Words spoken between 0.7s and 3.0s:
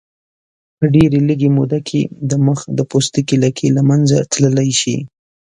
په ډېرې لږې موده کې د مخ د